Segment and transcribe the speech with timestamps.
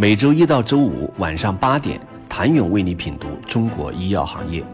[0.00, 4.64] 每周一到周五晚上八点，谭勇为你品读中国医药行业，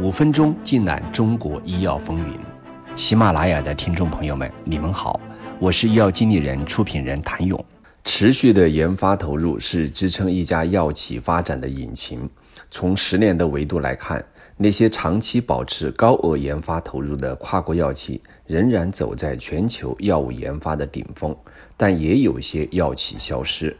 [0.00, 2.38] 五分钟尽览中国医药风云。
[2.96, 5.20] 喜马拉雅的听众朋友们，你们好，
[5.58, 7.62] 我是医药经理人、出品人谭勇。
[8.06, 12.26] 持续的研发投入是支撑一家药企发展的引擎。
[12.70, 14.24] 从十年的维度来看，
[14.56, 21.36] 那些长期保持高额研发投入的跨国药企仍然走在全球药物研发的顶峰，
[21.76, 23.76] 但也有些药企消失。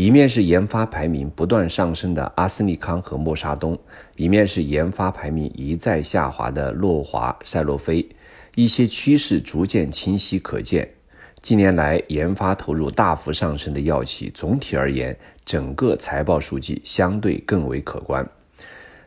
[0.00, 3.78] 一面是研发排名不断上升的阿斯利康和默沙东，
[4.16, 8.08] 一面是研发排名一再下滑的诺华、赛诺菲，
[8.54, 10.88] 一些趋势逐渐清晰可见。
[11.42, 18.26] 近年来，研发投入大幅上升的药企，总体而言，整个财报数据相对更为可观。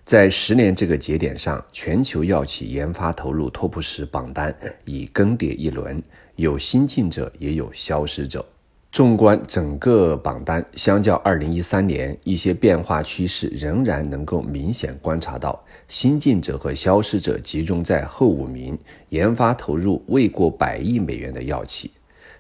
[0.06, 6.04] 在十年这个节点上，全球药企研发投入 TOP 十榜单已更迭一轮，
[6.36, 8.46] 有新进者，也有消失者。
[8.94, 18.78] 纵观整个榜单，相较二零一三年，一些变化趋势仍然能够明显观察到，新进者和消失者集中在后五名，
[19.10, 21.90] 研发投入未过百亿美元的药企。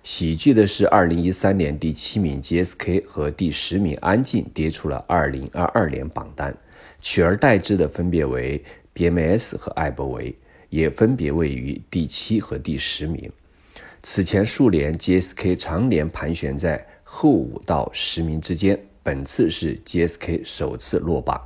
[0.03, 6.55] 喜剧的是，二零一三年第七名 GSK 和第十名安进跌出了二零二二年榜单，
[7.01, 10.35] 取而代之的分别为 BMS 和艾伯维，
[10.69, 13.31] 也分别位于第七和第十名。
[14.05, 21.41] 此前数年，GSK 常年盘旋在后五到十名之间，本次是 GSK 首次落榜。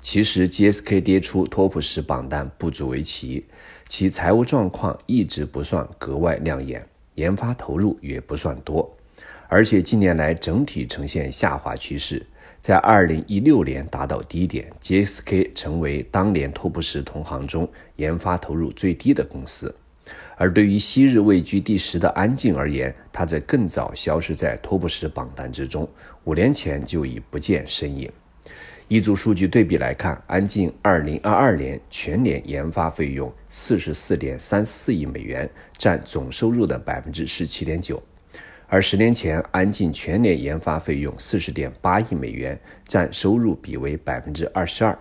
[0.00, 3.46] 其实，GSK 跌出 TOP 十榜单不足为奇，
[3.88, 6.86] 其财务状况一直不算格外亮眼。
[7.16, 8.96] 研发投入也不算多，
[9.48, 12.24] 而且近年来整体呈现下滑趋势，
[12.60, 19.74] 在二零一六年达到低点，GSK 成为当年 TOP 十同行中研发投入最低的公司。
[20.36, 25.88] 而对于昔日位居第十的安进而言，它在更早消失在托布什榜单之中，
[26.24, 28.10] 五年前就已不见身影。
[28.86, 37.96] 一组数据对比来看，安进二零二二年全年研发费用四十四点三四亿美元，占总收入的百分之十七点九；
[38.66, 44.98] 而十年前，安进全年研发费用四十点八亿美元，占收入比为百分之二十二。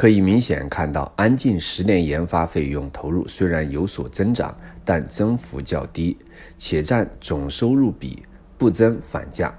[0.00, 6.16] 可以明显看到，安进十年研发费用投入虽然有所增长，但增幅较低，
[6.56, 8.22] 且占总收入比
[8.56, 9.54] 不增反降。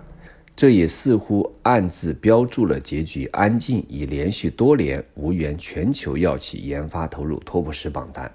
[0.56, 3.28] 这也似乎暗自标注了结局。
[3.28, 8.34] 安进已连续多年无缘全球药企研发投入 TOP 十榜单。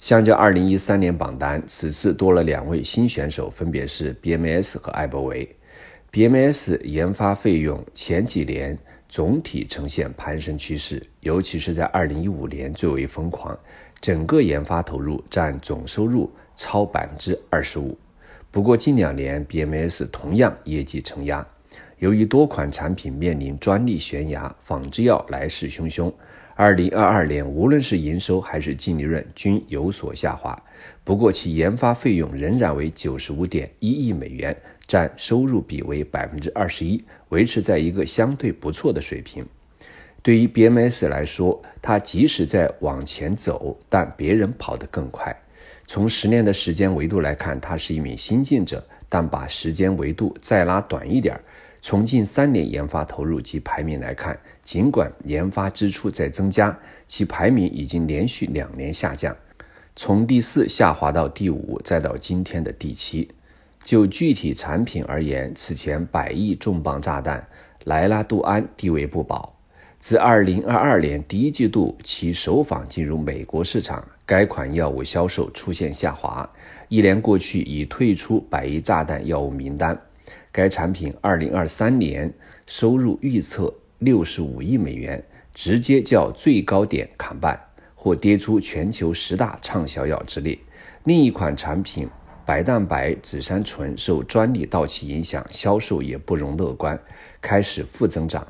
[0.00, 5.48] 相较2013年榜单，此次多了两位新选手，分别是 BMS 和艾伯维。
[6.10, 8.76] BMS 研发费用前几年
[9.14, 13.56] 总体呈现攀升趋势，尤其是在二零一五年最为疯狂，
[14.00, 17.96] 整个研发投入占总收入超百分之二十五。
[18.50, 21.46] 不过近两年，BMS 同样业绩承压，
[22.04, 26.12] 由于多款产品面临专利悬崖，仿制药来势汹汹。
[26.58, 30.54] 2022年，无论是营收还是净利润均有所下滑。
[31.02, 34.54] 不过其研发费用仍然为95.1亿美元，
[34.86, 37.00] 占收入比为21%，
[37.30, 39.42] 维持在一个相对不错的水平。
[40.22, 45.34] 对于 BMS 来说，它即使在往前走，但别人跑得更快。
[45.86, 51.38] 从十年的时间维度来看，他是一名新进者，但把时间维度再拉短一点，
[51.86, 56.74] 从近三年研发投入及排名来看，尽管研发支出在增加，
[57.06, 59.36] 其排名已经连续两年下降，
[59.94, 63.30] 从第四下滑到第五，再到今天的第七。
[63.80, 67.46] 就具体产品而言，此前百亿重磅炸弹
[67.84, 69.54] 莱拉杜安地位不保，
[69.98, 74.02] 自二零二二年第一季度其首访进入美国市场。
[74.24, 76.50] 该款药物销售出现下滑，
[76.88, 80.00] 一年过去已退出百亿炸弹药物名单。
[80.54, 82.32] 该产品二零二三年
[82.64, 85.20] 收入预测六十五亿美元，
[85.52, 87.58] 直接较最高点砍半，
[87.96, 90.56] 或跌出全球十大畅销药之列。
[91.02, 92.08] 另一款产品
[92.46, 96.96] 白蛋白紫杉醇受专利到期影响，销售也不容乐观，
[97.40, 98.46] 开始负增长。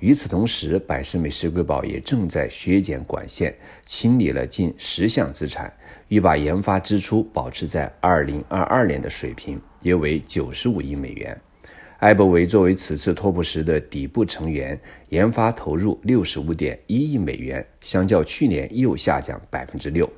[0.00, 3.54] 与此同时，百事美石瑰宝也正在削减管线，
[3.84, 5.70] 清理了近十项资产，
[6.08, 11.38] 欲把研发支出保持在二零二二年的水平，约为九十五亿美元。
[11.98, 14.80] 艾伯维作为此次托普什的底部成员，
[15.10, 20.10] 研发投入六十五点一亿美元，相较去年又下降百分之六。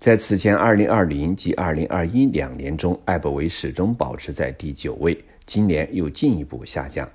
[0.00, 5.16] 在此前二零二零及二零二一两年中，艾伯维始终保持在第九位，
[5.46, 7.08] 今年又进一步下降。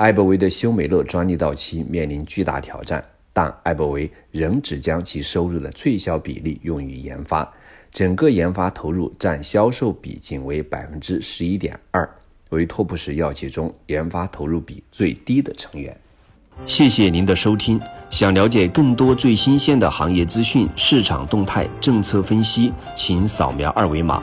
[0.00, 3.04] 艾伯维的休美乐专利到期，面临巨大挑战，
[3.34, 7.46] 但艾伯维仍只将其收入的最小比例用于研发，
[7.92, 12.08] 整个研发投入占销售比仅为百分之十一点二。
[12.48, 15.94] 为托普士药企中研发投入比最低的成员。
[16.64, 17.78] 谢谢您的收听。
[18.08, 24.22] 想了解更多最新鲜的行业资讯、市场动态、政策分析，请扫描二维码